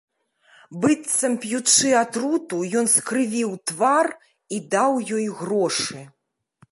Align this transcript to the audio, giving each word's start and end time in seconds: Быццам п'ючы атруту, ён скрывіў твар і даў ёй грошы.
Быццам 0.83 1.33
п'ючы 1.43 1.91
атруту, 2.03 2.57
ён 2.81 2.89
скрывіў 2.95 3.53
твар 3.73 4.07
і 4.57 4.63
даў 4.77 4.91
ёй 5.21 5.27
грошы. 5.43 5.99